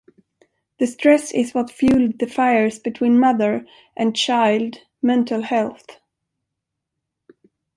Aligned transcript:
The 0.79 0.87
stress 0.87 1.31
is 1.31 1.53
what 1.53 1.69
fueled 1.69 2.17
the 2.17 2.25
fires 2.25 2.79
between 2.79 3.19
mother 3.19 3.67
and 3.95 4.15
child 4.15 4.77
mental 4.99 5.43
health. 5.43 5.99